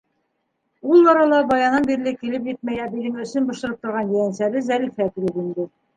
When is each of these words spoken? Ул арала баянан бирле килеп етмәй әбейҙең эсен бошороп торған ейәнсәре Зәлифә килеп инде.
Ул 0.93 1.09
арала 1.11 1.41
баянан 1.51 1.85
бирле 1.91 2.13
килеп 2.21 2.49
етмәй 2.53 2.81
әбейҙең 2.87 3.19
эсен 3.27 3.51
бошороп 3.51 3.85
торған 3.87 4.11
ейәнсәре 4.17 4.65
Зәлифә 4.71 5.11
килеп 5.13 5.39
инде. 5.45 5.69